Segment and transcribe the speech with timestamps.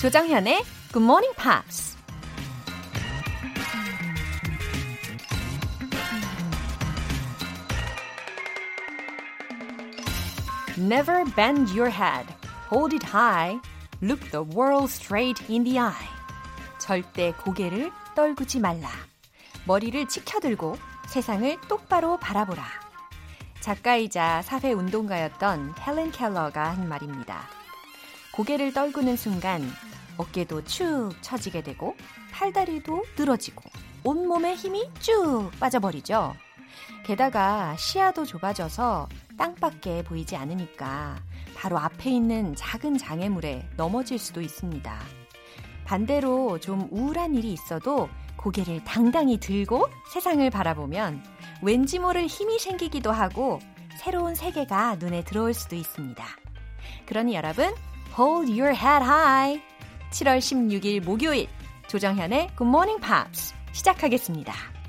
[0.00, 1.94] 조정현의 Good Morning Pops.
[10.78, 12.26] Never bend your head.
[12.70, 13.60] Hold it high.
[14.00, 16.08] Look the world straight in the eye.
[16.78, 18.88] 절대 고개를 떨구지 말라.
[19.66, 22.64] 머리를 치켜들고 세상을 똑바로 바라보라.
[23.60, 27.42] 작가이자 사회 운동가였던 헬렌 켈러가 한 말입니다.
[28.32, 29.70] 고개를 떨구는 순간
[30.20, 31.96] 어깨도 축 처지게 되고
[32.32, 33.62] 팔다리도 늘어지고
[34.04, 36.34] 온몸에 힘이 쭉 빠져버리죠.
[37.04, 41.16] 게다가 시야도 좁아져서 땅밖에 보이지 않으니까
[41.56, 44.98] 바로 앞에 있는 작은 장애물에 넘어질 수도 있습니다.
[45.84, 51.22] 반대로 좀 우울한 일이 있어도 고개를 당당히 들고 세상을 바라보면
[51.62, 53.58] 왠지 모를 힘이 생기기도 하고
[53.98, 56.24] 새로운 세계가 눈에 들어올 수도 있습니다.
[57.06, 57.74] 그러니 여러분,
[58.16, 59.69] hold your head high.
[60.10, 61.48] 7월 16일 목요일
[61.88, 64.79] 조정현의 Good Morning Pops 시작하겠습니다.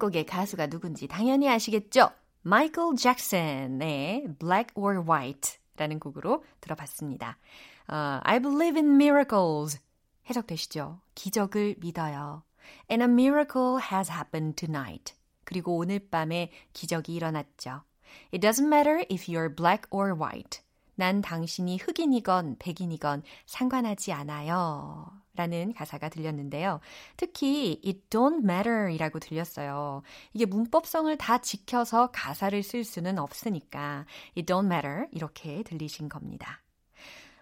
[0.00, 2.10] 첫 곡의 가수가 누군지 당연히 아시겠죠?
[2.40, 7.36] 마이클 잭슨의 Black or White 라는 곡으로 들어봤습니다.
[7.90, 9.78] Uh, I believe in miracles
[10.28, 11.00] 해석되시죠?
[11.14, 12.42] 기적을 믿어요.
[12.90, 15.14] And a miracle has happened tonight.
[15.44, 17.82] 그리고 오늘 밤에 기적이 일어났죠.
[18.32, 20.62] It doesn't matter if you're black or white.
[20.94, 25.19] 난 당신이 흑인이건 백인이건 상관하지 않아요.
[25.34, 26.80] 라는 가사가 들렸는데요.
[27.16, 30.02] 특히 it don't matter 이라고 들렸어요.
[30.32, 36.62] 이게 문법성을 다 지켜서 가사를 쓸 수는 없으니까 it don't matter 이렇게 들리신 겁니다.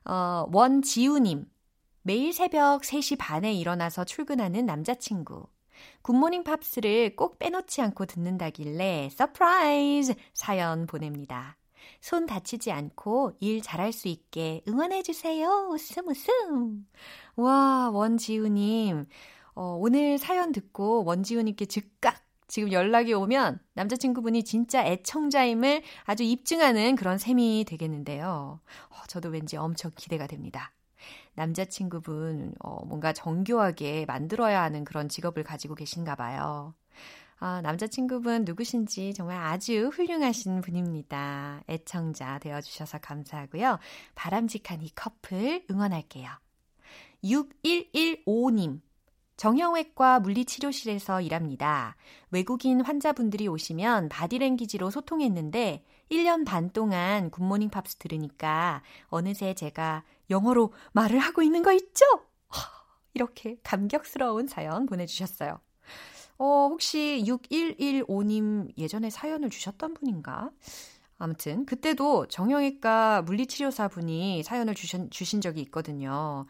[0.04, 1.46] 어, 원지우님.
[2.02, 5.46] 매일 새벽 3시 반에 일어나서 출근하는 남자친구.
[6.02, 11.56] 굿모닝 팝스를 꼭 빼놓지 않고 듣는다길래 surprise 사연 보냅니다.
[12.00, 15.68] 손 다치지 않고 일 잘할 수 있게 응원해주세요.
[15.70, 16.86] 웃음 웃음.
[17.38, 19.06] 와, 원지우님.
[19.54, 27.16] 어, 오늘 사연 듣고 원지우님께 즉각 지금 연락이 오면 남자친구분이 진짜 애청자임을 아주 입증하는 그런
[27.16, 28.58] 셈이 되겠는데요.
[28.90, 30.72] 어, 저도 왠지 엄청 기대가 됩니다.
[31.34, 36.74] 남자친구분, 어, 뭔가 정교하게 만들어야 하는 그런 직업을 가지고 계신가 봐요.
[37.38, 41.62] 아, 남자친구분 누구신지 정말 아주 훌륭하신 분입니다.
[41.68, 43.78] 애청자 되어주셔서 감사하고요.
[44.16, 46.30] 바람직한 이 커플 응원할게요.
[47.24, 48.80] 6115님.
[49.36, 51.96] 정형외과 물리치료실에서 일합니다.
[52.30, 61.20] 외국인 환자분들이 오시면 바디랭귀지로 소통했는데 1년 반 동안 굿모닝 팝스 들으니까 어느새 제가 영어로 말을
[61.20, 62.04] 하고 있는 거 있죠?
[63.14, 65.60] 이렇게 감격스러운 사연 보내주셨어요.
[66.38, 70.50] 어, 혹시 6115님 예전에 사연을 주셨던 분인가?
[71.18, 76.46] 아무튼 그때도 정형외과 물리치료사 분이 사연을 주신, 주신 적이 있거든요.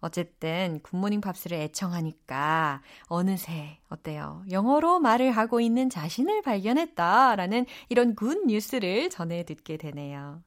[0.00, 4.44] 어쨌든 굿모닝 팝스를 애청하니까 어느새 어때요?
[4.50, 10.42] 영어로 말을 하고 있는 자신을 발견했다라는 이런 good news를 전해 듣게 되네요.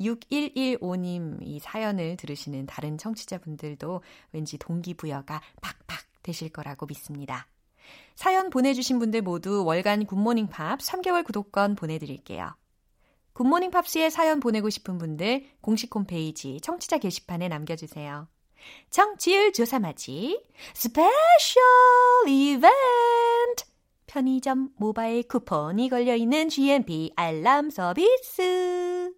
[0.00, 4.02] 6115님 이 사연을 들으시는 다른 청취자분들도
[4.32, 7.46] 왠지 동기부여가 팍팍 되실 거라고 믿습니다.
[8.14, 12.54] 사연 보내주신 분들 모두 월간 굿모닝 팝스 3개월 구독권 보내드릴게요.
[13.32, 18.28] 굿모닝 팝스에 사연 보내고 싶은 분들 공식 홈페이지 청취자 게시판에 남겨주세요.
[18.90, 20.42] 청취율 조사맞이
[20.74, 21.62] special
[22.28, 23.64] 이벤트
[24.06, 29.12] 편의점 모바일 쿠폰이 걸려있는 GMP 알람 서비스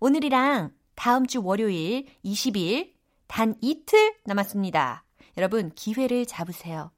[0.00, 2.92] 오늘이랑 다음 주 월요일 20일
[3.26, 5.04] 단 이틀 남았습니다.
[5.36, 6.90] 여러분 기회를 잡으세요.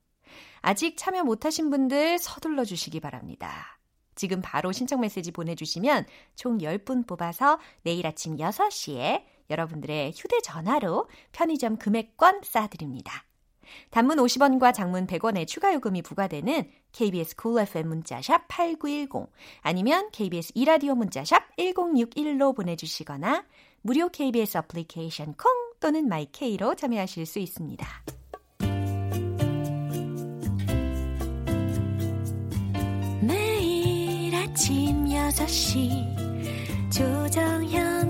[0.63, 3.79] 아직 참여 못하신 분들 서둘러 주시기 바랍니다.
[4.15, 12.41] 지금 바로 신청 메시지 보내주시면 총 10분 뽑아서 내일 아침 6시에 여러분들의 휴대전화로 편의점 금액권
[12.43, 13.31] 쏴드립니다.
[13.91, 19.31] 단문 50원과 장문 100원의 추가 요금이 부과되는 KBS cool FM 문자샵 8910
[19.61, 23.45] 아니면 KBS 2라디오 문자샵 1061로 보내주시거나
[23.83, 25.51] 무료 KBS 애플리케이션 콩
[25.81, 27.87] 또는 마이케이로 참여하실 수 있습니다.
[33.23, 36.21] 매일 아침 6시
[36.91, 38.10] 조정현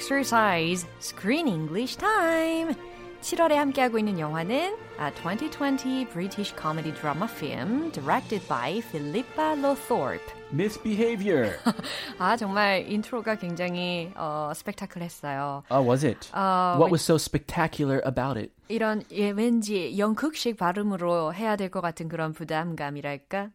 [0.00, 2.74] Exercise Screen English Time.
[3.20, 10.22] 7월에 함께하고 있는 영화는 a 2020 British comedy drama film directed by Philippa Lowthorpe.
[10.52, 11.56] Misbehavior.
[12.18, 15.64] 아 정말 인트로가 굉장히 어, 스펙타클했어요.
[15.70, 16.30] Oh, was it?
[16.32, 18.52] 어, what was so spectacular about it?
[18.68, 23.50] 이런 예, 왠지 영국식 발음으로 해야 될 것 같은 그런 부담감이랄까?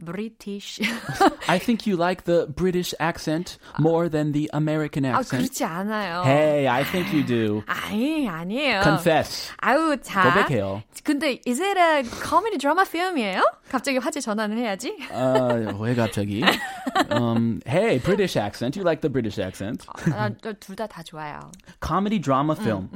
[0.00, 0.80] British.
[1.46, 5.42] I think you like the British accent more than the American 아 accent.
[5.44, 6.22] 그렇지 않아요.
[6.24, 7.62] Hey, I think you do.
[7.66, 8.82] 아니 아니에요.
[8.82, 9.52] Confess.
[9.60, 10.22] 아우 자.
[10.32, 10.82] 고백해요.
[11.04, 13.42] 근데 is it a comedy drama film이에요?
[13.68, 14.96] 갑자기 화제 전환을 해야지.
[15.12, 16.42] Uh, 왜 갑자기?
[17.10, 18.76] Um, hey, British accent.
[18.76, 19.84] You like the British accent?
[20.16, 21.52] 아, 둘다 다 좋아요.
[21.82, 22.88] Comedy drama film.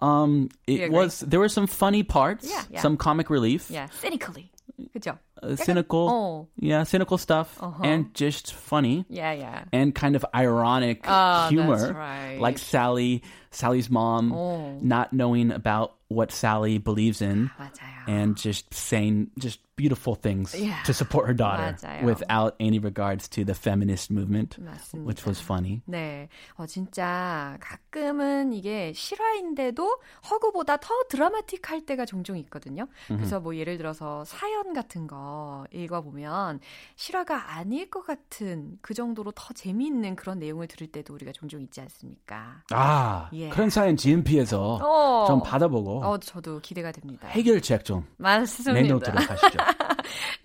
[0.00, 0.96] Um, You it agree?
[0.96, 2.80] was there were some funny parts, Yeah, yeah.
[2.80, 4.50] some comic relief, Yeah, cynically.
[4.94, 5.18] 그죠?
[5.42, 6.46] uh, cynical, 어.
[6.58, 9.04] yeah, cynical stuff, and just funny.
[9.08, 9.64] Yeah, yeah.
[9.72, 12.38] and kind of ironic Oh, humor, that's right.
[12.40, 14.78] like Sally, Sally's mom Oh.
[14.80, 18.04] not knowing about what Sally believes in, 맞아요.
[18.08, 20.81] and just saying just beautiful things Yeah.
[20.83, 22.05] to support her daughter 맞아요.
[22.05, 25.05] without any regards to the feminist movement, 맞습니다.
[25.07, 25.81] which was funny.
[25.85, 29.97] 네, 어, 진짜 가끔은 이게 실화인데도
[30.29, 32.87] 허구보다 더 드라마틱할 때가 종종 있거든요.
[33.07, 36.59] 그래서 뭐 예를 들어서 사연 같은 거 읽어보면
[36.95, 41.81] 실화가 아닐 것 같은 그 정도로 더 재미있는 그런 내용을 들을 때도 우리가 종종 있지
[41.81, 42.61] 않습니까?
[42.71, 43.53] 아, Yeah.
[43.53, 47.27] 그런 사연 GMP에서 어, 좀 받아보고 어, 저도 기대가 됩니다.
[47.29, 48.73] 해결책 좀 맞습니다.
[48.73, 49.57] 내놓도록 하시죠.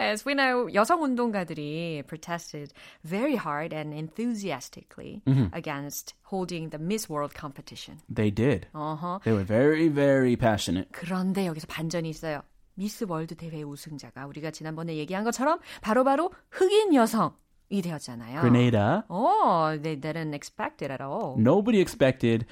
[0.00, 2.72] As we know, 여성 운동가들이 protested
[3.04, 5.22] very hard and enthusiastically
[5.52, 7.98] against holding the Miss World competition.
[8.12, 8.66] they did.
[8.72, 9.20] 어허.
[9.24, 10.88] They were very, very passionate.
[10.92, 12.42] 그런데 여기서 반전이 있어요.
[12.74, 17.34] 미스 월드 대회 우승자가 우리가 지난번에 얘기한 것처럼 바로바로 흑인 여성
[17.71, 18.41] 이 되었잖아요.
[18.41, 19.03] Grenada.
[19.09, 21.35] Oh, they didn't expect it at all.
[21.35, 22.45] Nobody expected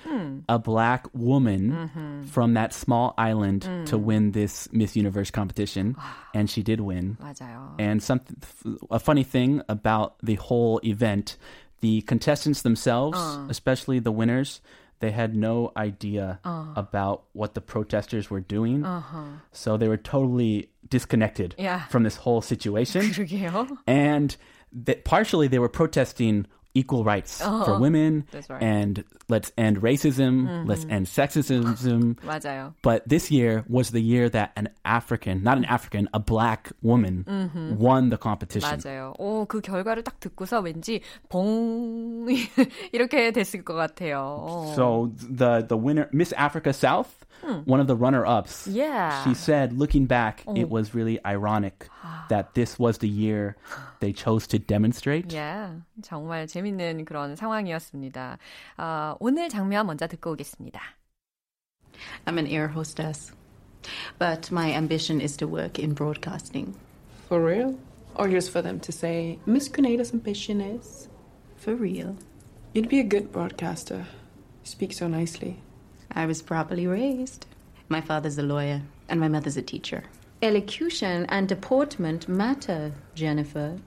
[0.49, 5.95] a black woman from that small island to win this Miss Universe competition,
[6.33, 7.17] and she did win.
[7.21, 7.75] 맞아요.
[7.79, 8.35] And something,
[8.89, 11.37] a funny thing about the whole event,
[11.81, 13.19] the contestants themselves,
[13.49, 14.61] especially the winners,
[14.99, 16.39] they had no idea
[16.75, 18.83] about what the protesters were doing.
[19.51, 21.85] So they were totally disconnected Yeah.
[21.87, 23.03] from this whole situation.
[23.13, 23.77] 그러게요.
[23.85, 24.35] and
[24.85, 26.45] that partially they were protesting
[26.75, 28.57] equal rights for women That's right.
[28.63, 32.15] and let's end racism, let's end sexism.
[32.25, 32.73] 맞아요.
[32.81, 37.25] but this year was the year that an African, not an African, a black woman
[37.77, 38.67] won the competition.
[38.79, 39.13] 맞아요.
[39.19, 42.25] 오, 그 결과를 딱 듣고서 왠지 봉
[42.91, 44.39] 이렇게 됐을 것 같아요.
[44.41, 44.73] 어.
[44.75, 47.23] So the the winner, Miss Africa South,
[47.65, 49.23] one of the runner-ups, Yeah.
[49.23, 51.87] she said, looking back, it was really ironic
[52.29, 53.57] that this was the year
[53.99, 55.33] they chose to demonstrate.
[55.33, 58.37] Yeah, 정말 재밌는 그런 상황이었습니다.
[58.77, 60.81] 어, 오늘 장면 먼저 듣고 오겠습니다.
[62.25, 63.33] I'm an air hostess,
[64.19, 66.75] but my ambition is to work in broadcasting.
[67.27, 67.77] For real?
[68.15, 71.07] Or just for them to say, Miss Grenada's ambition is?
[71.57, 72.15] For real.
[72.73, 74.05] You'd be a good broadcaster.
[74.63, 75.57] You speak so nicely.
[76.11, 77.45] I was properly raised.
[77.89, 80.03] My father's a lawyer, and my mother's a teacher.
[80.41, 83.77] Elocution and deportment matter, Jennifer.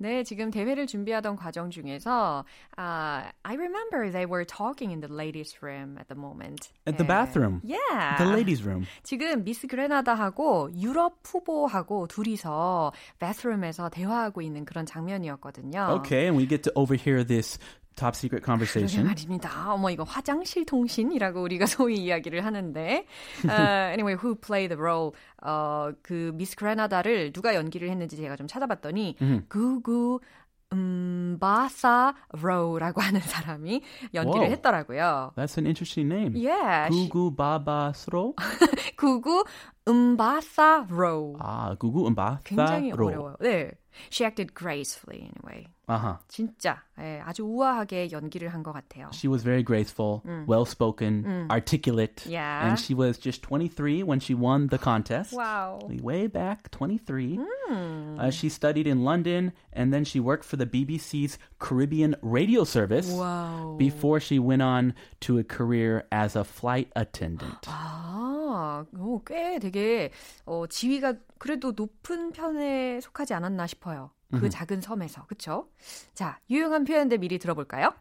[0.00, 2.46] 네, 지금 대회를 준비하던 과정 중에서
[2.78, 6.72] uh, I remember they were talking in the ladies' room at the moment.
[6.86, 7.08] At the 네.
[7.08, 7.60] bathroom.
[7.62, 8.16] Yeah.
[8.16, 8.86] The ladies' room.
[9.02, 16.00] 지금 미스 그레나다하고 유럽 후보하고 둘이서 bathroom에서 대화하고 있는 그런 장면이었거든요.
[16.00, 17.58] Okay, and we get to overhear this
[17.95, 19.07] top secret conversation.
[19.07, 19.73] 말입니다.
[19.73, 23.05] 어머 이거 화장실 통신이라고 우리가 소위 이야기를 하는데.
[23.43, 25.11] Uh, anyway, who played the role?
[25.41, 29.15] 어, 그 미스 그레나다를 누가 연기를 했는지 제가 좀 찾아봤더니
[29.49, 30.19] Gugu
[30.73, 33.81] Mbatha-Raw라고 하는 사람이
[34.13, 34.51] 연기를 Whoa.
[34.51, 35.31] 했더라고요.
[35.37, 36.33] That's an interesting name.
[36.35, 38.35] Yeah, 구구 바바스로.
[38.97, 39.45] 구구
[39.87, 41.37] 음바사 로우.
[41.39, 42.39] 아, 구구 음바사로.
[42.43, 43.35] 굉장히 어려워요.
[43.39, 43.71] 네.
[44.08, 45.66] She acted gracefully anyway.
[45.88, 46.16] Uh-huh.
[46.28, 49.10] 진짜 예, 아주 우아하게 연기를 한 것 같아요.
[49.12, 52.68] She was very graceful, well-spoken, articulate, Yeah.
[52.68, 55.32] and she was just 23 when she won the contest.
[55.32, 55.80] Wow.
[56.00, 57.40] Way back, 23.
[58.18, 63.10] Uh, she studied in London, and then she worked for the BBC's Caribbean radio service
[63.10, 63.74] Wow.
[63.76, 64.94] before she went on
[65.26, 67.66] to a career as a flight attendant.
[68.65, 70.11] 아, 오, 꽤 되게
[70.45, 74.11] 어, 지위가 그래도 높은 편에 속하지 않았나 싶어요.
[74.31, 75.69] 그 작은 섬에서, 그쵸?
[76.13, 77.93] 자, 유용한 표현들 미리 들어볼까요?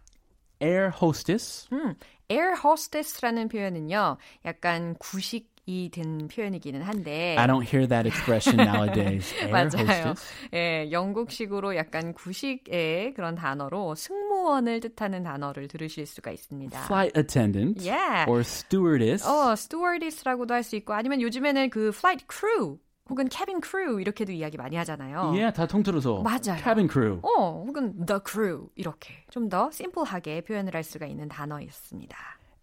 [0.60, 1.68] Air hostess.
[1.72, 1.94] 음,
[2.28, 7.36] air hostess라는 표현은요, 약간 구식 이된 표현이기는 한데.
[7.38, 9.34] I don't hear that expression nowadays.
[9.50, 10.14] 맞아요.
[10.52, 16.84] 예, 영국식으로 약간 구식의 그런 단어로 승무원을 뜻하는 단어를 들으실 수가 있습니다.
[16.84, 18.30] Flight attendant Yeah.
[18.30, 19.26] or stewardess.
[19.26, 22.78] 어, stewardess라고도 할 수 있고 아니면 요즘에는 그 flight crew
[23.10, 25.28] 혹은 cabin crew 이렇게도 이야기 많이 하잖아요.
[25.32, 26.22] Yeah, 다 통틀어서.
[26.22, 26.58] 맞아요.
[26.62, 27.20] Cabin crew.
[27.22, 32.16] 어, 혹은 the crew 이렇게 좀 더 심플하게 표현을 할 수가 있는 단어였습니다.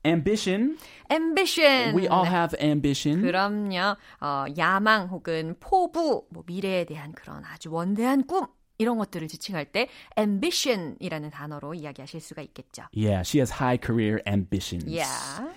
[0.05, 0.79] Ambition.
[1.11, 1.95] ambition.
[1.95, 3.23] We all have ambition.
[3.23, 3.97] 그럼요.
[4.21, 8.47] 어, 야망 혹은 포부, 뭐 미래에 대한 그런 아주 원대한 꿈
[8.79, 12.85] 이런 것들을 지칭할 때 ambition이라는 단어로 이야기하실 수가 있겠죠.
[12.95, 14.87] Yeah, she has high career ambitions.
[14.87, 15.51] Yeah.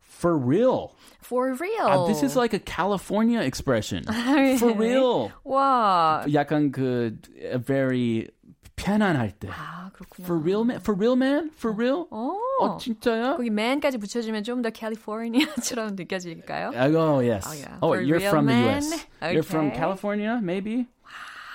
[0.00, 0.94] For real.
[1.20, 1.86] For real.
[1.86, 4.04] Uh, this is like a California expression.
[4.58, 5.30] For real.
[5.44, 6.24] 와.
[6.32, 8.28] 약간 그 a very
[8.76, 9.48] 편안할 때.
[9.50, 10.24] 아, 그렇구나.
[10.24, 10.80] For real man?
[10.80, 11.50] For real man?
[11.54, 12.06] For real?
[12.10, 12.36] 어.
[12.59, 13.35] 어, 진짜야?
[13.35, 16.71] 거기 man까지 붙여주면 좀 더 캘리포니아처럼 느껴질까요?
[16.75, 17.45] Oh, yes.
[17.47, 17.77] Oh, yeah.
[17.81, 18.83] Oh, you're from the man?
[18.83, 19.05] US.
[19.21, 19.77] You're from Okay.
[19.79, 20.87] California, maybe?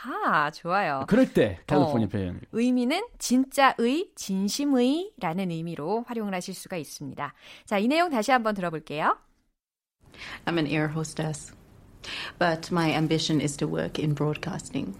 [0.04, 1.04] 아, 좋아요.
[1.06, 2.08] 그럴 때 캘리포니아 어.
[2.08, 2.40] 표현.
[2.52, 7.32] 의미는 진짜의, 진심의 라는 의미로 활용을 하실 수가 있습니다.
[7.66, 9.16] 자, 이 내용 다시 한번 들어볼게요.
[10.44, 11.52] I'm an air hostess,
[12.38, 14.94] but my ambition is to work in broadcasting.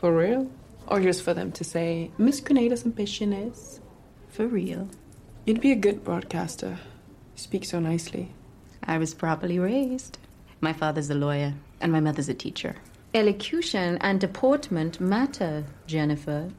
[0.00, 0.48] For real?
[0.86, 3.80] Or just for them to say, Miss Grenada's ambition is?
[4.30, 4.88] For real.
[5.46, 6.78] You'd be a good broadcaster.
[7.36, 8.30] You speak so nicely.
[8.82, 10.16] I was properly raised.
[10.62, 12.76] My father's a lawyer, and my mother's a teacher.
[13.12, 16.50] Elocution and deportment matter, Jennifer.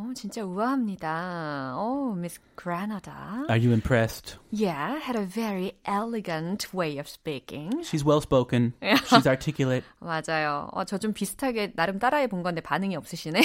[0.00, 1.74] 어, 진짜 우아합니다.
[1.76, 3.42] 어, Miss Granada.
[3.50, 4.36] Are you impressed?
[4.52, 7.82] Yeah, had a very elegant way of speaking.
[7.82, 8.74] She's well spoken.
[8.80, 9.82] She's articulate.
[10.00, 10.68] 맞아요.
[10.72, 13.40] 어, 저 좀 비슷하게 나름 따라해 본 건데 반응이 없으시네.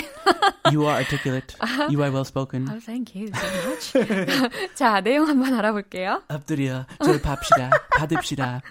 [0.71, 1.55] You are articulate.
[1.89, 2.69] You are well spoken.
[2.69, 4.73] oh, thank you so much.
[4.75, 6.21] 자, 내용 한번 알아볼게요.
[6.29, 7.71] 엎드려 절 팝시다.
[7.97, 8.61] 받읍시다.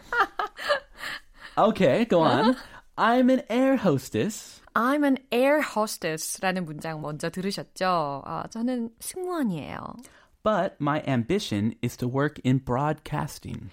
[1.59, 2.55] Okay, go on.
[2.97, 4.62] I'm an air hostess.
[4.74, 8.22] I'm an air hostess라는 문장 먼저 들으셨죠?
[8.26, 9.78] 아, 저는 승무원이에요.
[10.44, 13.70] But my ambition is to work in broadcasting.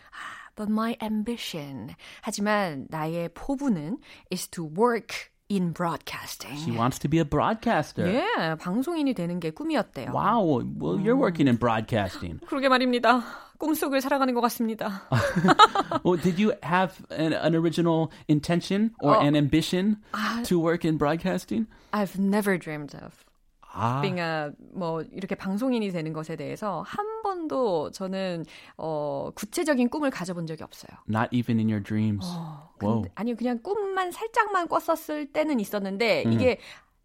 [0.57, 1.95] But my ambition.
[2.23, 3.99] 하지만 나의 포부는
[4.33, 6.57] is to work in broadcasting.
[6.57, 8.07] She wants to be a broadcaster.
[8.07, 10.11] 예, 방송인이 되는 게 꿈이었대요.
[10.13, 10.63] Wow.
[10.79, 12.41] Well, you're working in broadcasting.
[12.47, 13.23] 그러게 말입니다.
[13.59, 15.03] 꿈속을 살아가는 것 같습니다.
[16.05, 19.21] well, did you have an, an original intention or Oh.
[19.21, 19.99] an ambition
[20.45, 21.67] to work in broadcasting?
[21.93, 23.25] I've never dreamed of
[23.72, 24.12] 아, a
[24.74, 28.46] 뭐 이렇게 방송인이 되는 것에 대해서 한 번도 저는
[28.78, 30.98] 어 구체적인 꿈을 가져본 적이 없어요.
[31.08, 32.26] not even in your dreams.
[32.82, 33.02] Whoa.
[33.02, 36.60] 근데, 아니요, 그냥 꿈만 살짝만 꿨었을 때는 있었는데 이게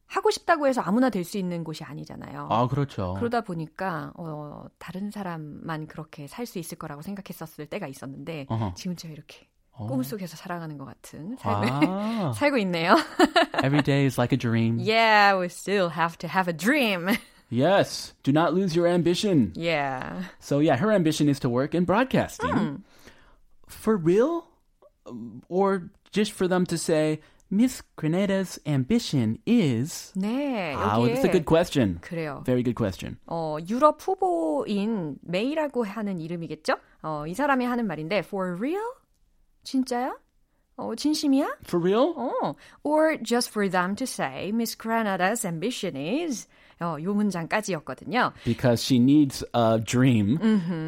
[0.06, 2.48] 하고 싶다고 해서 아무나 될 수 있는 곳이 아니잖아요.
[2.50, 3.14] 아, 그렇죠.
[3.18, 8.74] 그러다 보니까 어, 다른 사람만 그렇게 살 수 있을 거라고 생각했었을 때가 있었는데 어허.
[8.74, 12.95] 지금처럼 이렇게 꿈속에서 살아가는 것 같은 삶을 아, 살고 있네요.
[13.63, 14.77] every day is like a dream.
[14.79, 17.09] yeah, we still have to have a dream.
[17.49, 18.13] Yes.
[18.23, 19.53] Do not lose your ambition.
[19.55, 20.23] yeah.
[20.39, 22.83] So yeah, her ambition is to work in broadcasting.
[23.67, 24.45] For real?
[25.47, 30.13] Or just for them to say, Miss Grenada's ambition is.
[30.15, 31.97] 네, Ah, 여기에 that's a good question.
[32.01, 32.43] 그래요.
[32.45, 33.17] Very good question.
[33.25, 36.75] 어, 유럽 후보인 메이라고 하는 이름이겠죠?
[37.01, 38.83] 어, 이 사람이 하는 말인데 for real?
[39.63, 40.15] 진짜야?
[40.77, 41.57] 어, 진심이야?
[41.65, 42.13] For real?
[42.15, 46.47] 어, or just for them to say Miss Granada's ambition is
[46.80, 48.32] 어, 요 문장까지였거든요.
[48.44, 50.38] Because she needs a dream.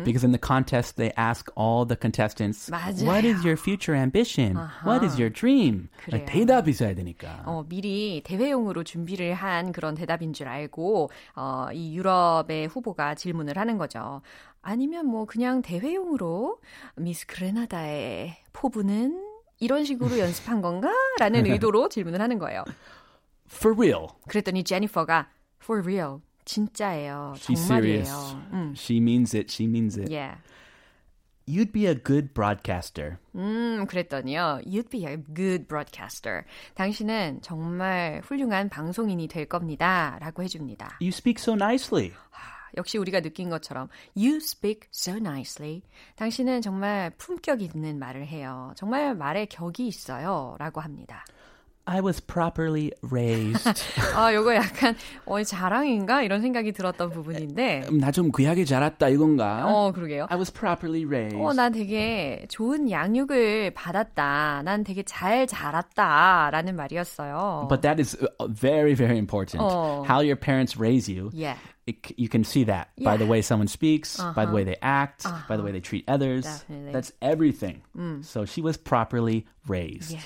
[0.05, 3.05] Because in the contest, they ask all the contestants, 맞아요.
[3.07, 4.57] What is your future ambition?
[4.85, 5.89] What is your dream?
[6.05, 6.25] 그래요.
[6.27, 7.43] 대답이 있어야 되니까.
[7.47, 13.79] 어, 미리 대회용으로 준비를 한 그런 대답인 줄 알고 어, 이 유럽의 후보가 질문을 하는
[13.79, 14.23] 거죠.
[14.63, 16.59] 아니면 뭐 그냥 대회용으로
[16.97, 19.23] 미스 그레나다의 포부는
[19.61, 20.91] 이런 식으로 연습한 건가?
[21.19, 22.65] 라는 의도로 질문을 하는 거예요.
[23.49, 24.09] For real.
[24.29, 25.29] 그랬더니 제니퍼가
[25.63, 27.35] for real 진짜예요.
[27.37, 28.05] She's 정말이에요.
[28.05, 28.37] serious.
[28.53, 29.51] 음, She means it.
[29.53, 30.11] She means it.
[30.13, 30.37] yeah.
[31.49, 33.19] You'd be a good broadcaster.
[33.37, 34.63] 음, 그랬더니요.
[34.67, 36.43] You'd be a good broadcaster.
[36.75, 40.19] 당신은 정말 훌륭한 방송인이 될 겁니다.
[40.21, 40.99] 라고 해줍니다.
[41.01, 42.13] You speak so nicely.
[42.77, 45.83] 역시 우리가 느낀 것처럼 You speak so nicely.
[46.17, 48.73] 당신은 정말 품격 있는 말을 해요.
[48.77, 50.57] 정말 말에 격이 있어요.
[50.59, 51.25] 라고 합니다.
[51.86, 53.68] I was properly raised.
[54.16, 54.96] 아, 요거 약간
[55.26, 56.22] 어, 자랑인가?
[56.22, 59.66] 이런 생각이 들었던 부분인데 나 좀 귀하게 자랐다 이건가?
[59.68, 60.28] 어, 그러게요.
[60.30, 61.36] I was properly raised.
[61.42, 64.62] 어, 난 되게 좋은 양육을 받았다.
[64.64, 66.52] 난 되게 잘 자랐다.
[66.52, 67.66] 라는 말이었어요.
[67.68, 69.60] But that is uh, very, very important.
[69.66, 70.04] Oh.
[70.08, 71.32] How your parents raise you.
[71.34, 71.58] yeah.
[71.88, 73.32] It, c- you can see that by the Yeah.
[73.32, 76.46] way someone speaks, by the way they act, by the way they treat others.
[76.46, 76.94] Definitely.
[76.94, 77.82] That's everything.
[78.22, 80.12] So she was properly raised.
[80.14, 80.22] Yeah.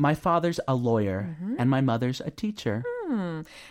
[0.00, 2.84] My father's a lawyer and my mother's a teacher.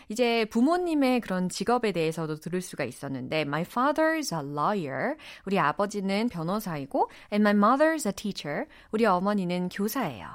[0.09, 5.15] 이제 부모님의 그런 직업에 대해서도 들을 수가 있었는데 My father's a lawyer.
[5.45, 8.65] 우리 아버지는 변호사이고 And my mother's a teacher.
[8.91, 10.27] 우리 어머니는 교사예요.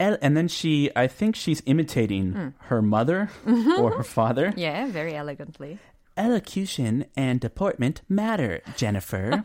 [0.00, 3.28] And, and then she, I think she's imitating her mother
[3.78, 4.54] or her father.
[4.56, 5.78] Yeah, very elegantly.
[6.17, 9.41] Elocution and deportment matter, Jennifer.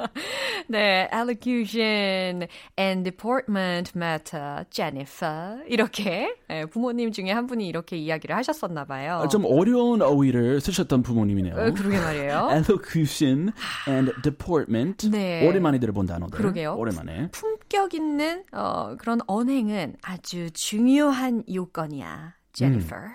[0.69, 2.47] 네, elocution
[2.79, 5.63] and deportment matter, Jennifer.
[5.69, 9.27] 이렇게 예, 부모님 중에 한 분이 이렇게 이야기를 하셨었나 봐요.
[9.31, 11.55] 좀 어려운 어휘를 쓰셨던 부모님이네요.
[11.55, 12.49] 어, 그러게 말이에요.
[12.53, 13.53] Elocution
[13.89, 15.11] and deportment.
[15.11, 15.47] 네.
[15.47, 16.37] 오랜만에 들어본 단어들.
[16.39, 16.75] 그러게요.
[16.77, 17.29] 오랜만에.
[17.33, 23.11] 품격 있는 어, 그런 언행은 아주 중요한 요건이야, Jennifer.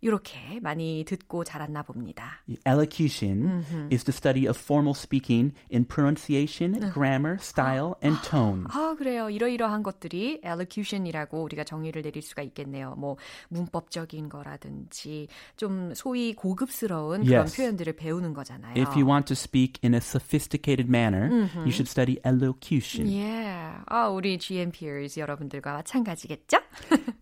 [0.00, 2.40] 이렇게 많이 듣고 자랐나 봅니다.
[2.66, 8.64] Elocution is the study of formal speaking in pronunciation, grammar, style, and tone.
[8.70, 9.28] 아, 그래요.
[9.28, 12.94] 이러이러한 것들이 elocution이라고 우리가 정의를 내릴 수가 있겠네요.
[12.96, 13.16] 뭐
[13.48, 17.56] 문법적인 거라든지 좀 소위 고급스러운 그런 Yes.
[17.56, 18.74] 표현들을 배우는 거잖아요.
[18.76, 21.28] If you want to speak in a sophisticated manner,
[21.64, 23.08] you should study elocution.
[23.08, 23.82] Yeah.
[23.86, 26.58] 아, 우리 GM peers 여러분들과 마찬가지겠죠?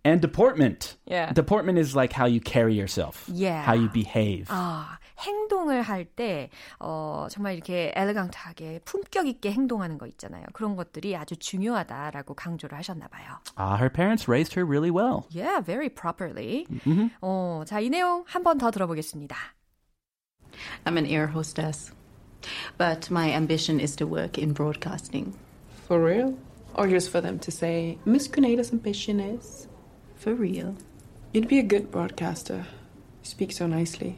[0.04, 0.96] And deportment.
[1.06, 1.32] Yeah.
[1.32, 3.63] Deportment is like how you carry yourself, Yeah.
[3.65, 4.45] how you behave.
[4.49, 10.45] 아, 행동을 할 때, 어, 정말 이렇게 엘레강트하게 품격 있게 행동하는 거 있잖아요.
[10.53, 13.37] 그런 것들이 아주 중요하다라고 강조를 하셨나 봐요.
[13.55, 15.25] Ah, her parents raised her really well.
[15.29, 16.65] Yeah, very properly.
[17.21, 19.35] 어, 자, 이 내용 한 번 더 들어보겠습니다.
[20.85, 21.91] I'm an air hostess,
[22.77, 25.33] but my ambition is to work in broadcasting.
[25.87, 26.35] For real?
[26.75, 29.67] Or just for them to say, Miss Grenada's ambition is?
[30.15, 30.75] For real.
[31.35, 32.65] You'd be a good broadcaster.
[33.23, 34.17] You speak so nicely.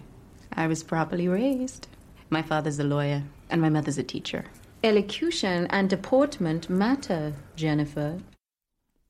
[0.53, 1.87] I was properly raised.
[2.29, 4.45] My father's a lawyer, and my mother's a teacher.
[4.83, 8.17] Elocution and deportment matter, Jennifer.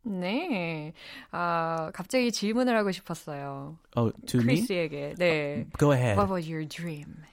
[0.06, 0.92] 네.
[1.32, 3.78] 아, 갑자기 질문을 하고 싶었어요.
[3.96, 4.56] Oh, to me?
[4.62, 5.16] 크리스에게.
[5.18, 5.66] 네.
[5.78, 6.18] Go ahead.
[6.18, 7.24] What was your dream?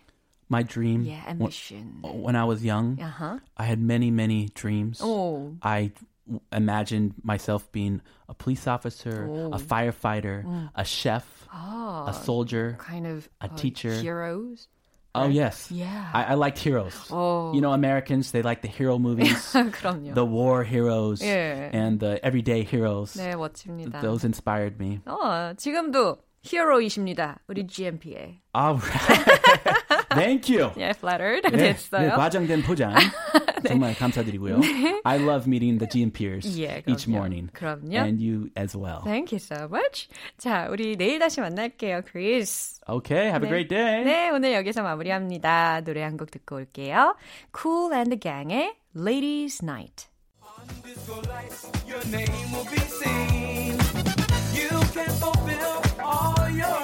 [0.48, 1.02] My dream.
[1.04, 1.98] Yeah, ambition.
[2.02, 3.38] When I was young, Uh-huh.
[3.56, 5.00] I had many, many dreams.
[5.02, 5.56] 오.
[5.62, 6.06] I w-
[6.52, 12.76] imagined myself being a police officer, a firefighter, a chef, 아, a soldier.
[12.78, 13.92] kind of a uh, teacher.
[13.92, 14.68] heroes.
[15.12, 15.72] Oh, yes.
[15.72, 16.08] Yeah.
[16.14, 16.94] I, I liked heroes.
[17.10, 17.52] Oh.
[17.52, 20.14] You know, Americans, they like the hero movies, 그럼요.
[20.14, 21.68] the war heroes, Yeah.
[21.72, 23.16] and the everyday heroes.
[23.16, 24.00] 네, 멋집니다.
[24.02, 25.00] Those inspired me.
[25.06, 27.40] 어, 지금도 히어로이십니다.
[27.48, 28.40] 우리 GMP에.
[28.54, 29.83] All right.
[30.14, 30.70] Thank you.
[30.78, 31.42] 예, flattered.
[31.50, 32.10] 네, 네, 됐어요.
[32.16, 32.94] 과장된 포장
[33.66, 34.60] 정말 감사드리고요.
[35.04, 37.16] I love meeting the GM peers 예, each 그럼요.
[37.16, 37.50] morning.
[37.52, 37.96] 그럼요.
[37.96, 39.02] And you as well.
[39.04, 40.08] Thank you so much.
[40.38, 42.80] 자, 우리 내일 다시 만날게요, 크리스.
[42.88, 43.48] Okay, have a 네.
[43.48, 44.04] great day.
[44.04, 45.82] 네, 오늘 여기서 마무리합니다.
[45.82, 47.14] 노래 한 곡 듣고 올게요.
[47.56, 50.08] Cool and the Gang의 Ladies Night.
[50.84, 53.78] disco lights, your name will be seen.
[54.52, 56.83] You can fulfill all your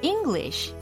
[0.00, 0.74] English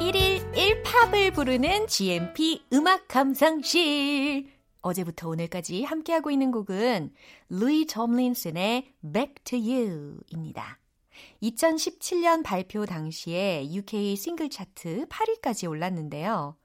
[0.00, 4.48] 일일 1팝을 부르는 GMP 음악 감상실.
[4.80, 7.12] 어제부터 오늘까지 함께하고 있는 곡은
[7.50, 10.78] 루이 톰린슨의 Back to You입니다.
[11.42, 16.56] 2017년 발표 당시에 UK 싱글 차트 8위까지 올랐는데요.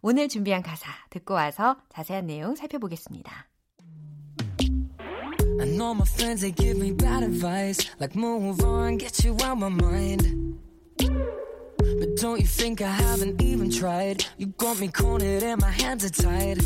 [0.00, 3.48] 오늘 준비한 가사 듣고 와서 자세한 내용 살펴보겠습니다.
[5.60, 7.90] I know my friends, they give me bad advice.
[7.98, 10.56] Like, move on, get you out my mind.
[10.98, 14.24] But don't you think I haven't even tried?
[14.38, 16.62] You got me cornered and my hands are tied.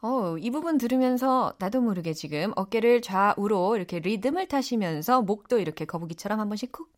[0.00, 6.40] 어, 이 부분 들으면서 나도 모르게 지금 어깨를 좌우로 이렇게 리듬을 타시면서 목도 이렇게 거북이처럼
[6.40, 6.88] 한 번씩 쿡,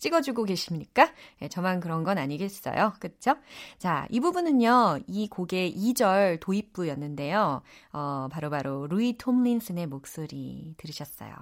[0.00, 1.12] 찍어주고 계십니까?
[1.42, 2.94] 예, 저만 그런 건 아니겠어요.
[2.98, 3.36] 그쵸?
[3.78, 7.62] 자, 이 부분은요, 이 곡의 2절 도입부였는데요.
[7.92, 11.32] 어, 바로 바로 루이 톰린슨의 목소리 들으셨어요.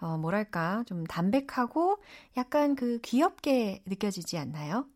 [0.00, 1.98] 어, 뭐랄까, 좀 담백하고
[2.36, 4.86] 약간 그 귀엽게 느껴지지 않나요?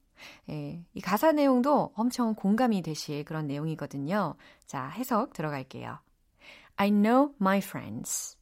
[0.51, 4.35] 예, 이 가사 내용도 엄청 공감이 되실 그런 내용이거든요.
[4.67, 5.99] 자, 해석 들어갈게요.
[6.77, 8.37] I know my friends.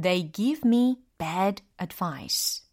[0.00, 2.65] They give me bad advice.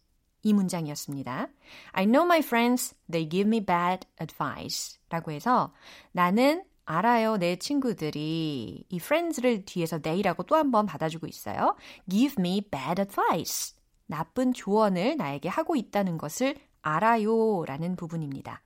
[0.44, 1.48] 이 문장이었습니다.
[1.92, 2.94] I know my friends.
[3.10, 4.98] They give me bad advice.
[5.08, 5.72] 라고 해서
[6.12, 7.38] 나는 알아요.
[7.38, 11.76] 내 친구들이 이 friends를 뒤에서 they라고 또 한 번 받아주고 있어요.
[12.08, 13.74] give me bad advice.
[14.06, 18.60] 나쁜 조언을 나에게 하고 있다는 것을 알아요 라는 부분입니다.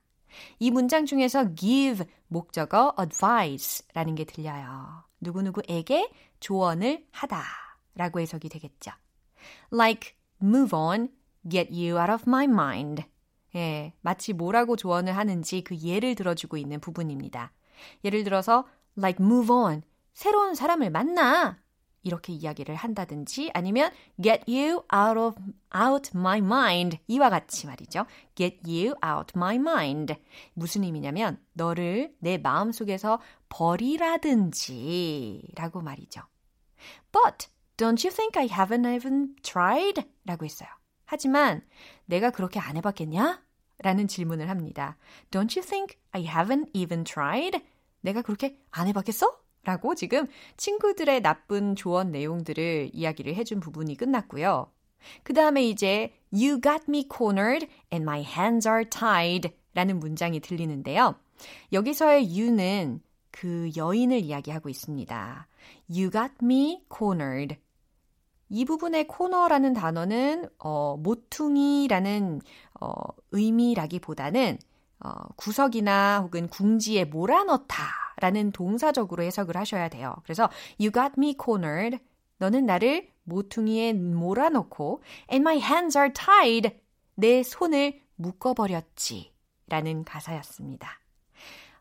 [0.59, 5.05] 이 문장 중에서 give 목적어 advice 라는 게 들려요.
[5.21, 6.11] 누구누구에게
[6.41, 7.41] 조언을 하다
[7.95, 8.91] 라고 해석이 되겠죠.
[9.73, 10.11] Like
[10.41, 11.09] move on,
[11.49, 13.03] get you out of my mind.
[13.55, 17.51] 예, 마치 뭐라고 조언을 하는지 그 예를 들어주고 있는 부분입니다.
[18.03, 19.83] 예를 들어서 like move on,
[20.13, 21.59] 새로운 사람을 만나.
[22.01, 25.35] 이렇게 이야기를 한다든지 아니면 get you out of
[25.75, 28.05] out my mind 이와 같이 말이죠.
[28.35, 30.15] get you out my mind
[30.53, 36.21] 무슨 의미냐면 너를 내 마음속에서 버리라든지라고 말이죠.
[37.11, 40.05] But don't you think I haven't even tried?
[40.25, 40.69] 라고 했어요.
[41.09, 41.63] 하지만
[42.05, 43.41] 내가 그렇게 안 해봤겠냐?
[43.79, 44.95] 라는 질문을 합니다.
[45.31, 47.59] Don't you think I haven't even tried?
[48.01, 49.35] 내가 그렇게 안 해봤겠어?
[49.63, 54.71] 라고 지금 친구들의 나쁜 조언 내용들을 이야기를 해준 부분이 끝났고요.
[55.23, 61.15] 그 다음에 이제 You got me cornered and my hands are tied 라는 문장이 들리는데요.
[61.73, 65.47] 여기서의 you는 그 여인을 이야기하고 있습니다.
[65.89, 67.57] You got me cornered.
[68.49, 72.41] 이 부분의 코너라는 단어는 어, 모퉁이라는
[72.81, 72.91] 어,
[73.31, 74.57] 의미라기보다는
[75.01, 77.83] 어, 구석이나 혹은 궁지에 몰아넣다
[78.17, 80.15] 라는 동사적으로 해석을 하셔야 돼요.
[80.23, 81.99] 그래서 you got me cornered.
[82.37, 86.71] 너는 나를 모퉁이에 몰아넣고 and my hands are tied.
[87.15, 89.33] 내 손을 묶어버렸지.
[89.67, 90.99] 라는 가사였습니다.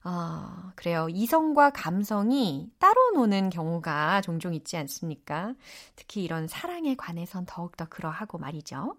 [0.05, 1.09] 어, 그래요.
[1.11, 5.55] 이성과 감성이 따로 노는 경우가 종종 있지 않습니까?
[5.97, 8.97] 특히 이런 사랑에 관해선 더욱더 그러하고 말이죠.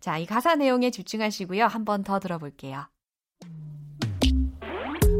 [0.00, 1.66] 자, 이 가사 내용에 집중하시고요.
[1.66, 2.86] 한 번 더 들어볼게요.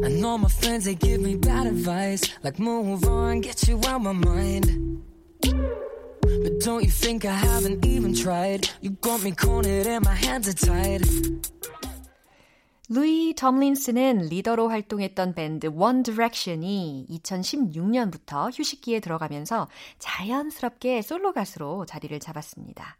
[0.03, 2.29] I know my friends, they give me bad advice.
[2.43, 5.01] Like, move on, get you out my mind.
[5.41, 8.67] But don't you think I haven't even tried?
[8.81, 11.01] You got me cornered and my hands are tied.
[12.93, 22.99] 루이 톰린슨은 리더로 활동했던 밴드 One Direction이 2016년부터 휴식기에 들어가면서 자연스럽게 솔로 가수로 자리를 잡았습니다.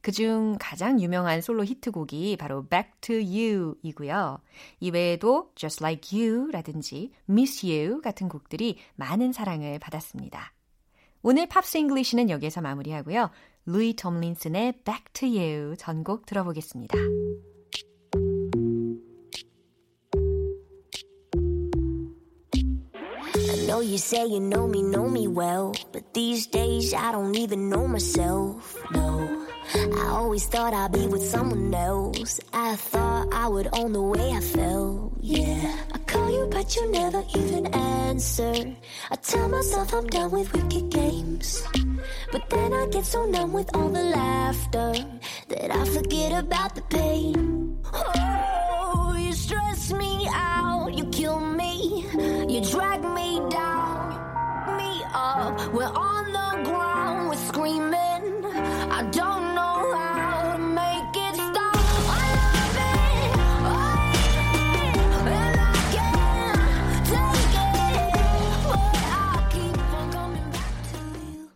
[0.00, 4.40] 그중 가장 유명한 솔로 히트곡이 바로 Back to You 이고요.
[4.80, 10.52] 이외에도 Just Like You 라든지 Miss You 같은 곡들이 많은 사랑을 받았습니다.
[11.22, 13.30] 오늘 Pops English는 여기에서 마무리하고요.
[13.66, 16.98] 루이 톰린슨의 Back to You 전곡 들어보겠습니다.
[23.78, 27.70] Know you say you know me, know me well, but these days I don't even
[27.70, 28.76] know myself.
[28.90, 32.40] No, I always thought I'd be with someone else.
[32.52, 35.12] I thought I would own the way I felt.
[35.20, 38.54] Yeah, I call you but you never even answer.
[39.12, 41.62] I tell myself I'm done with wicked games.
[42.32, 44.94] But then I get so numb with all the laughter
[45.50, 47.78] that I forget about the pain.
[47.94, 50.47] Oh, you stress me out,
[52.58, 54.10] you drag me down,
[54.76, 55.72] me up.
[55.72, 58.44] We're on the ground, we're screaming.
[58.90, 61.76] I don't know how to make it stop.
[62.10, 68.16] I love it, I hate it, and I can't take it,
[68.66, 71.48] but I keep on coming back to you.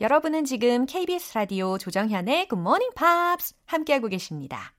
[0.00, 4.72] 여러분은 지금 KBS 라디오 조정현의 Good Morning Pops 함께하고 계십니다.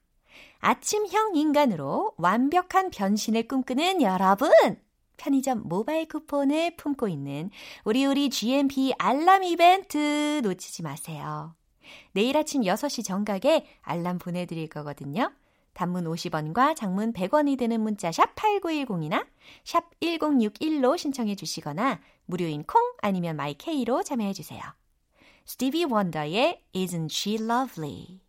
[0.59, 4.49] 아침형 인간으로 완벽한 변신을 꿈꾸는 여러분!
[5.17, 7.49] 편의점 모바일 쿠폰을 품고 있는
[7.83, 11.55] 우리 우리 GMP 알람 이벤트 놓치지 마세요.
[12.13, 15.31] 내일 아침 6시 정각에 알람 보내드릴 거거든요.
[15.73, 19.27] 단문 50원과 장문 100원이 드는 문자 샵 8910이나
[19.63, 24.61] 샵 1061로 신청해 주시거나 무료인 콩 아니면 마이케이로 참여해 주세요.
[25.45, 28.26] 스티비 원더의 Isn't She Lovely?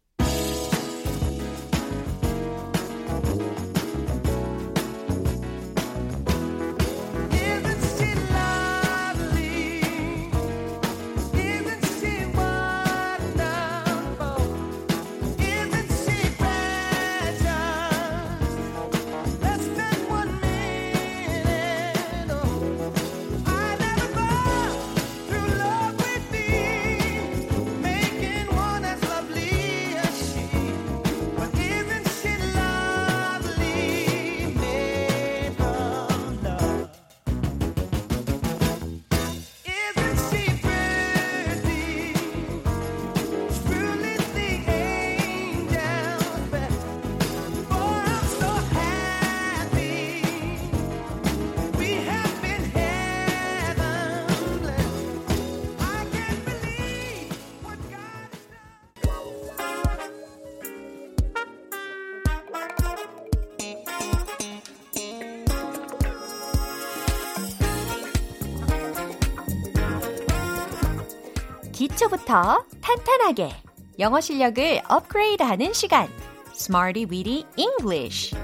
[71.99, 73.51] 기초부터 탄탄하게
[73.99, 76.07] 영어 실력을 업그레이드하는 시간
[76.55, 78.37] Smarty Witty English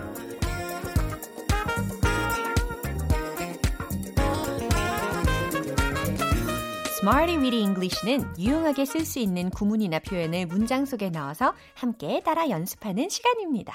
[6.99, 13.09] Smarty Witty English는 유용하게 쓸 수 있는 구문이나 표현을 문장 속에 넣어서 함께 따라 연습하는
[13.09, 13.73] 시간입니다.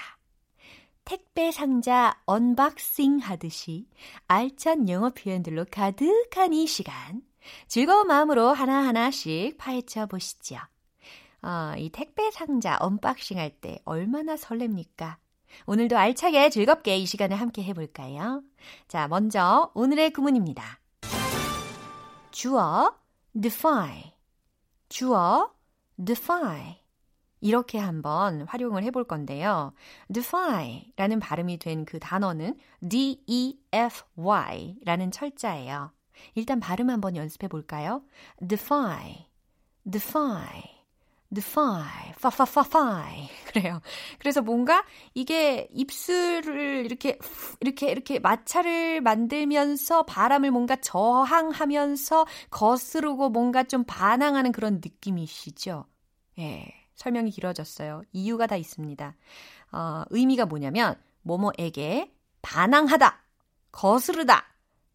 [1.06, 3.88] 택배 상자 unboxing 하듯이
[4.28, 7.29] 알찬 영어 표현들로 가득한 이 시간.
[7.67, 10.58] 즐거운 마음으로 하나하나씩 파헤쳐 보시죠.
[11.41, 15.17] 어, 이 택배 상자 unboxing 할 때 얼마나 설렙니까?
[15.65, 18.43] 오늘도 알차게 즐겁게 이 시간을 함께 해볼까요?
[18.88, 20.80] 자, 먼저 오늘의 구문입니다.
[22.32, 22.93] 주어,
[23.39, 24.13] defy.
[24.89, 25.52] 주어,
[26.04, 26.78] defy.
[27.41, 29.73] 이렇게 한번 활용을 해볼 건데요.
[30.13, 35.91] defy라는 발음이 된 그 단어는 D-E-F-Y 라는 철자예요.
[36.36, 38.03] 일단 발음 한번 연습해 볼까요?
[38.45, 39.27] defy,
[39.89, 40.63] defy,
[41.34, 43.29] defy, fa, fa, fa, fy.
[43.47, 43.82] 그래요.
[44.19, 47.17] 그래서 뭔가 이게 입술을 이렇게,
[47.60, 55.86] 이렇게, 이렇게 마찰을 만들면서 바람을 뭔가 저항하면서 거스르고 뭔가 좀 반항하는 그런 느낌이시죠?
[56.39, 56.73] 예.
[56.95, 58.03] 설명이 길어졌어요.
[58.12, 59.15] 이유가 다 있습니다.
[59.71, 63.21] 어, 의미가 뭐냐면, 뭐뭐에게 반항하다,
[63.71, 64.45] 거스르다,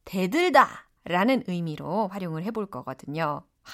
[0.04, 3.42] 대들다 라는 의미로 활용을 해볼 거거든요.
[3.62, 3.72] 하,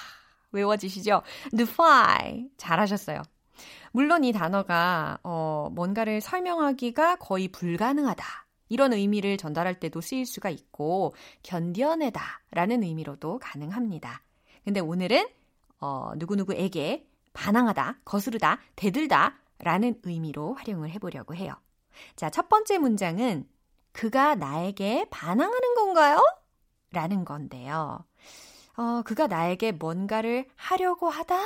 [0.51, 1.21] 외워지시죠?
[1.55, 2.49] defy.
[2.57, 3.21] 잘하셨어요.
[3.91, 8.23] 물론 이 단어가, 어, 뭔가를 설명하기가 거의 불가능하다.
[8.69, 11.13] 이런 의미를 전달할 때도 쓰일 수가 있고,
[11.43, 14.23] 견뎌내다 라는 의미로도 가능합니다.
[14.63, 15.27] 근데 오늘은,
[15.79, 21.53] 어, 누구누구에게 반항하다, 거스르다, 대들다 라는 의미로 활용을 해보려고 해요.
[22.15, 23.47] 자, 첫 번째 문장은
[23.91, 26.23] 그가 나에게 반항하는 건가요?
[26.91, 28.05] 라는 건데요.
[28.77, 31.39] 어, 그가 나에게 뭔가를 하려고 하다?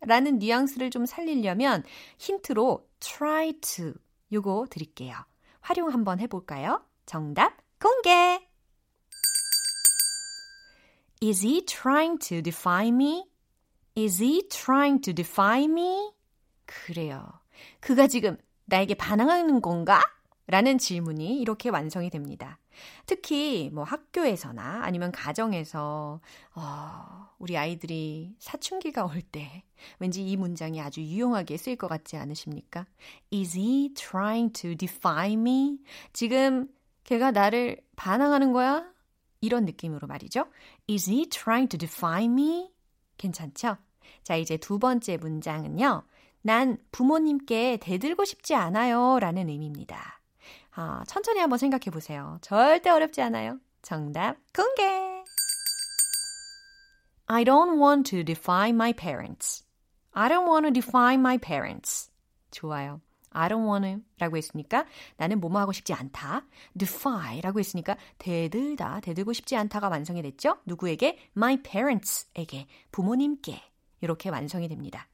[0.00, 1.84] 라는 뉘앙스를 좀 살리려면
[2.18, 3.92] 힌트로 try to
[4.32, 5.14] 요거 드릴게요.
[5.60, 6.84] 활용 한번 해볼까요?
[7.06, 8.48] 정답 공개!
[11.22, 13.26] Is he trying to defy me?
[13.96, 16.12] Is he trying to defy me?
[16.64, 17.26] 그래요.
[17.80, 20.00] 그가 지금 나에게 반항하는 건가?
[20.46, 22.58] 라는 질문이 이렇게 완성이 됩니다.
[23.06, 26.20] 특히 뭐 학교에서나 아니면 가정에서
[26.54, 29.64] 어, 우리 아이들이 사춘기가 올 때
[29.98, 32.86] 왠지 이 문장이 아주 유용하게 쓰일 것 같지 않으십니까?
[33.32, 35.78] Is he trying to defy me?
[36.12, 36.68] 지금
[37.04, 38.84] 걔가 나를 반항하는 거야?
[39.40, 40.46] 이런 느낌으로 말이죠.
[40.88, 42.70] Is he trying to define me?
[43.16, 43.76] 괜찮죠?
[44.22, 46.02] 자, 이제 두 번째 문장은요.
[46.42, 49.18] 난 부모님께 대들고 싶지 않아요.
[49.18, 50.19] 라는 의미입니다.
[50.82, 52.38] 아, 천천히 한번 생각해 보세요.
[52.40, 53.58] 절대 어렵지 않아요.
[53.82, 54.82] 정답 공개!
[57.26, 59.62] I don't want to define my parents.
[60.12, 62.10] I don't want to define my parents.
[62.50, 63.02] 좋아요.
[63.28, 64.86] I don't want to 라고 했으니까
[65.18, 66.46] 나는 뭐뭐 하고 싶지 않다.
[66.78, 70.56] defy 라고 했으니까 대들다, 대들고 싶지 않다가 완성이 됐죠?
[70.64, 71.18] 누구에게?
[71.36, 73.62] my parents에게, 부모님께.
[74.00, 75.08] 이렇게 완성이 됩니다.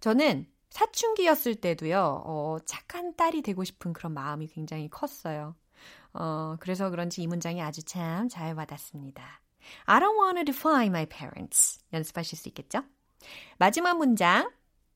[0.00, 5.54] 저는 사춘기였을 때도요, 어, 착한 딸이 되고 싶은 그런 마음이 굉장히 컸어요.
[6.12, 9.40] 어, 그래서 그런지 이 문장이 아주 참 잘 와닿습니다.
[9.86, 11.78] I don't want to define my parents.
[11.92, 12.82] 연습하실 수 있겠죠?
[13.58, 14.50] 마지막 문장.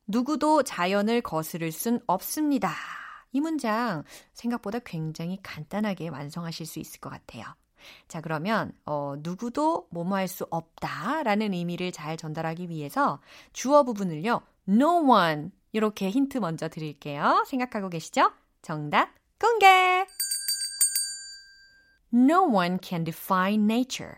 [0.09, 2.73] 누구도 자연을 거스를 순 없습니다.
[3.31, 7.45] 이 문장 생각보다 굉장히 간단하게 완성하실 수 있을 것 같아요.
[8.09, 13.21] 자, 그러면 어, 누구도 뭐뭐 할 수 없다 라는 의미를 잘 전달하기 위해서
[13.53, 14.41] 주어 부분을요.
[14.69, 17.45] no one 이렇게 힌트 먼저 드릴게요.
[17.47, 18.33] 생각하고 계시죠?
[18.63, 20.07] 정답 공개!
[22.13, 24.17] No one can define nature.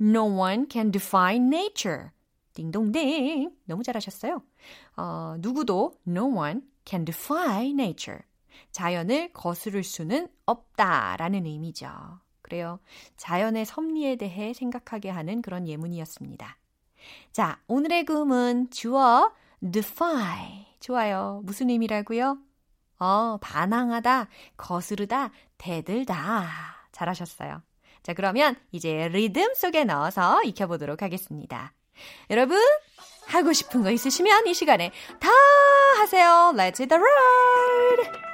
[0.00, 2.10] No one can define nature.
[2.54, 3.50] 딩동댕.
[3.64, 4.42] 너무 잘하셨어요.
[4.96, 8.22] 어, 누구도 no one can define nature.
[8.70, 11.88] 자연을 거스를 수는 없다라는 의미죠.
[12.42, 12.78] 그래요.
[13.16, 16.58] 자연의 섭리에 대해 생각하게 하는 그런 예문이었습니다.
[17.32, 19.32] 자, 오늘의 구음은 주어
[19.70, 20.66] defy.
[20.80, 21.40] 좋아요.
[21.44, 22.38] 무슨 의미라고요?
[22.98, 26.46] 어, 반항하다, 거스르다, 대들다.
[26.92, 27.62] 잘하셨어요.
[28.02, 31.72] 자, 그러면 이제 리듬 속에 넣어서 익혀보도록 하겠습니다.
[32.30, 32.58] 여러분,
[33.26, 35.30] 하고 싶은 거 있으시면 이 시간에 다
[35.98, 36.52] 하세요.
[36.54, 38.24] Let's hit the road!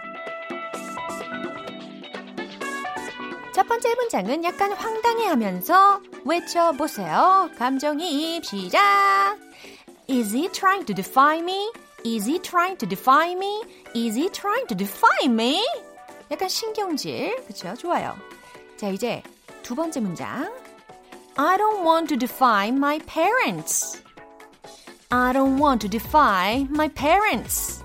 [3.55, 7.51] 첫 번째 문장은 약간 황당해 하면서 외쳐보세요.
[7.57, 9.50] 감정이입 시작!
[10.10, 11.72] Is he trying to define me?
[12.04, 13.63] Is he trying to define me?
[13.96, 15.65] Is he trying to define me?
[16.30, 17.74] 약간 신경질, 그쵸?
[17.76, 18.15] 좋아요.
[18.78, 19.24] 자, 이제
[19.63, 20.52] 두 번째 문장.
[21.38, 24.02] I don't want to define my parents.
[25.10, 27.84] I don't want to define my parents.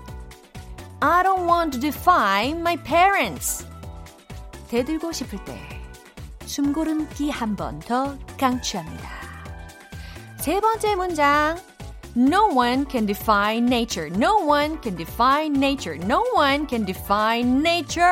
[1.01, 3.65] I don't want to define my parents.
[4.69, 5.59] 대들고 싶을 때
[6.45, 9.09] 숨고름기 한 번 더 강추합니다.
[10.39, 11.57] 세 번째 문장.
[12.16, 14.08] No one can define nature.
[14.08, 15.98] No one can define nature.
[15.98, 18.06] No one can define nature.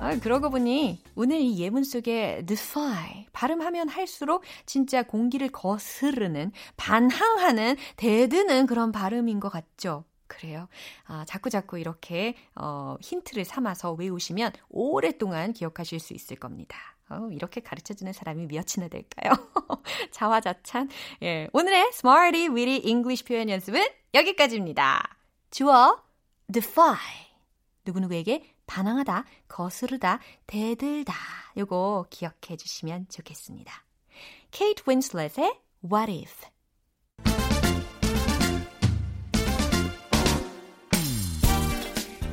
[0.00, 8.66] 아, 그러고 보니 오늘 이 예문 속에 defy 발음하면 할수록 진짜 공기를 거스르는 반항하는 대드는
[8.66, 10.02] 그런 발음인 것 같죠.
[10.28, 10.68] 그래요.
[11.06, 16.78] 아, 자꾸 자꾸 이렇게 어, 힌트를 삼아서 외우시면 오랫동안 기억하실 수 있을 겁니다.
[17.08, 19.32] 어, 이렇게 가르쳐주는 사람이 몇이나 될까요?
[20.12, 20.90] 자화자찬.
[21.22, 25.16] 예, 오늘의 Smarty Weedy English 표현 연습은 여기까지입니다.
[25.50, 26.02] 주어
[26.52, 26.96] defy
[27.86, 31.14] 누구누구에게 반항하다, 거스르다, 대들다.
[31.56, 33.72] 요거 기억해 주시면 좋겠습니다.
[34.50, 35.58] 케이트 윈슬렛의
[35.90, 36.57] What If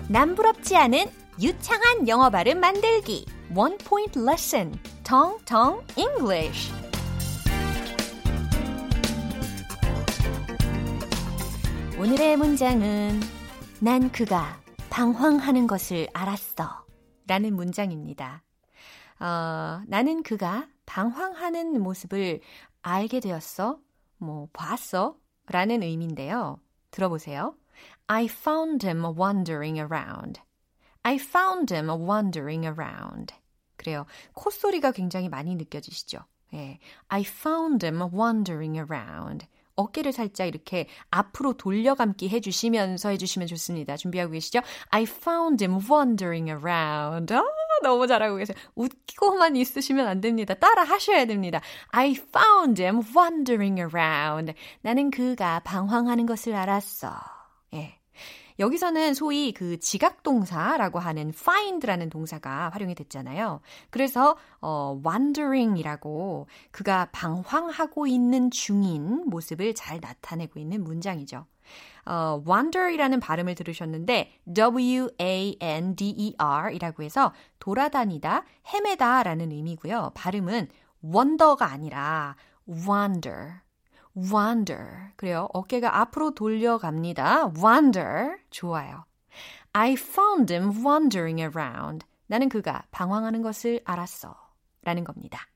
[0.08, 1.08] 남부럽지 않은
[1.42, 6.72] 유창한 영어 발음 만들기 One Point Lesson Tong Tong English
[12.00, 13.20] 오늘의 문장은
[13.80, 16.86] 난 그가 방황하는 것을 알았어.
[17.28, 18.44] 라는 문장입니다.
[19.20, 22.42] 어, 나는 그가 방황하는 모습을
[22.82, 23.80] 알게 되었어.
[24.18, 25.18] 뭐, 봤어.
[25.48, 26.60] 라는 의미인데요.
[26.92, 27.56] 들어보세요.
[28.08, 30.40] I found him wandering around.
[31.04, 33.34] I found him wandering around.
[33.78, 34.06] 그래요.
[34.34, 36.20] 콧소리가 굉장히 많이 느껴지시죠?
[36.54, 36.80] 예.
[37.08, 39.48] I found him wandering around.
[39.76, 43.98] 어깨를 살짝 이렇게 앞으로 돌려감기 해주시면서 해주시면 좋습니다.
[43.98, 44.62] 준비하고 계시죠?
[44.90, 47.34] I found him wandering around.
[47.34, 47.44] 아,
[47.84, 48.56] 너무 잘하고 계세요.
[48.76, 50.54] 웃기고만 있으시면 안 됩니다.
[50.54, 51.60] 따라 하셔야 됩니다.
[51.90, 54.54] I found him wandering around.
[54.82, 57.35] 나는 그가 방황하는 것을 알았어.
[57.74, 58.00] 예.
[58.58, 63.60] 여기서는 소위 그 지각동사라고 하는 find라는 동사가 활용이 됐잖아요.
[63.90, 71.46] 그래서 어, wandering이라고 그가 방황하고 있는 중인 모습을 잘 나타내고 있는 문장이죠.
[72.06, 75.16] 어, wander이라는 발음을 들으셨는데 W-A-N-D-E-R
[76.76, 80.12] 이라고 해서 돌아다니다, 헤매다 라는 의미고요.
[80.14, 80.70] 발음은
[81.04, 82.38] wonder가 아니라
[82.70, 83.65] wander,
[84.18, 85.12] wander.
[85.16, 85.48] 그래요.
[85.54, 87.52] 어깨가 앞으로 돌려갑니다.
[87.56, 88.38] wander.
[88.50, 89.06] 좋아요.
[89.74, 92.06] I found him wandering around.
[92.28, 94.36] 나는 그가 방황하는 것을 알았어.
[94.84, 95.48] 라는 겁니다.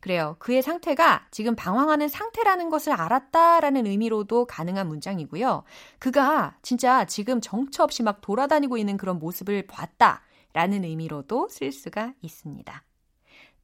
[0.00, 0.36] 그래요.
[0.38, 5.64] 그의 상태가 지금 방황하는 상태라는 것을 알았다라는 의미로도 가능한 문장이고요.
[5.98, 10.22] 그가 진짜 지금 정처 없이 막 돌아다니고 있는 그런 모습을 봤다
[10.52, 12.82] 라는 의미로도 쓸 수가 있습니다.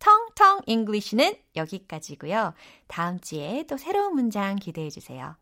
[0.00, 2.54] 텅텅 English는 여기까지고요.
[2.88, 5.36] 다음 주에 또 새로운 문장 기대해 주세요.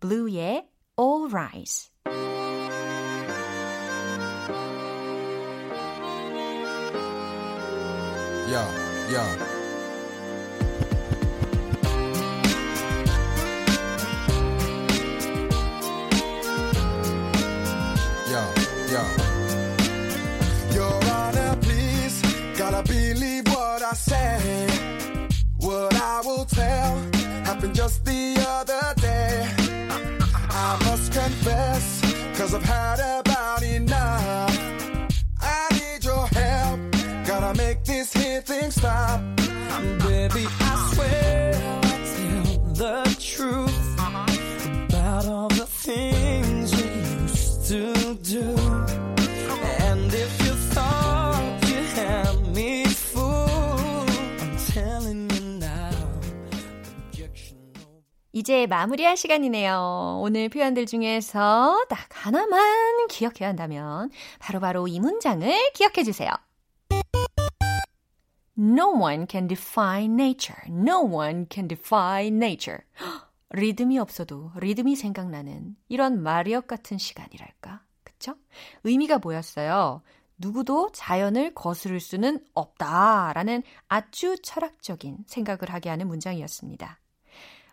[0.00, 0.66] Blue의
[0.98, 1.90] All Rise.
[8.48, 8.66] Yeah,
[9.10, 9.58] yeah.
[18.30, 18.48] Yeah,
[18.92, 19.08] yeah.
[20.74, 22.22] Your Honor, please,
[22.56, 23.37] gotta believe
[23.90, 24.66] I say.
[25.60, 26.98] What I will tell
[27.46, 29.48] happened just the other day.
[30.50, 32.02] I must confess,
[32.36, 34.58] cause I've had about enough.
[35.40, 36.80] I need your help,
[37.26, 39.22] gotta make this here thing stop.
[40.06, 43.94] Baby, I swear I'll tell the truth
[44.90, 46.88] about all the things we
[47.22, 48.67] used to do.
[58.38, 60.20] 이제 마무리할 시간이네요.
[60.22, 66.30] 오늘 표현들 중에서 딱 하나만 기억해야 한다면 바로바로 이 문장을 기억해 주세요.
[68.56, 70.60] No one can defy nature.
[70.68, 72.78] No one can defy nature.
[73.50, 77.82] 리듬이 없어도 리듬이 생각나는 이런 마리엇 같은 시간이랄까.
[78.04, 78.36] 그쵸?
[78.84, 80.02] 의미가 뭐였어요?
[80.36, 87.00] 누구도 자연을 거스를 수는 없다라는 아주 철학적인 생각을 하게 하는 문장이었습니다.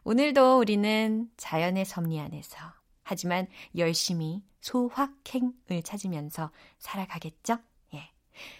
[0.06, 2.58] 오늘도 우리는 자연의 섭리 안에서
[3.04, 7.58] 하지만 열심히 소확행을 찾으면서 살아가겠죠?
[7.96, 8.10] 예.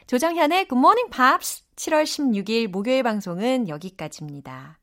[0.08, 4.80] 조정현의 Good Morning Pops 7월 16일 목요일 방송은 여기까지입니다.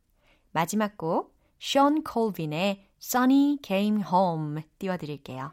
[0.52, 1.32] 마지막 곡
[1.62, 5.52] 션 콜빈의 Sunny Came Home 띄워드릴게요.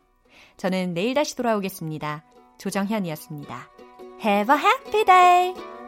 [0.57, 2.24] 저는 내일 다시 돌아오겠습니다.
[2.57, 3.70] 조정현이었습니다.
[4.24, 5.78] Have a happy day!